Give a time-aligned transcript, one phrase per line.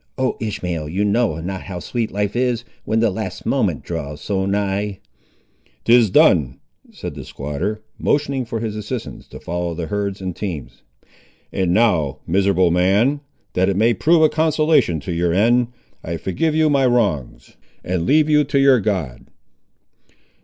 [0.17, 4.47] Oh, Ishmael, you know not how sweet life is, when the last moment draws so
[4.47, 4.97] nigh!"
[5.85, 10.81] "'Tis done," said the squatter, motioning for his assistants to follow the herds and teams.
[11.53, 13.21] "And now, miserable man,
[13.53, 15.67] that it may prove a consolation to your end,
[16.03, 19.27] I forgive you my wrongs, and leave you to your God."